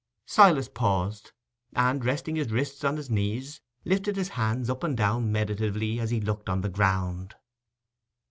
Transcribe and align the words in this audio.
Silas 0.25 0.67
paused, 0.67 1.31
and, 1.75 2.03
resting 2.03 2.35
his 2.35 2.51
wrists 2.51 2.83
on 2.83 2.97
his 2.97 3.11
knees, 3.11 3.61
lifted 3.85 4.15
his 4.15 4.29
hands 4.29 4.67
up 4.67 4.83
and 4.83 4.97
down 4.97 5.31
meditatively 5.31 5.99
as 5.99 6.09
he 6.09 6.19
looked 6.19 6.49
on 6.49 6.61
the 6.61 6.69
ground. 6.69 7.35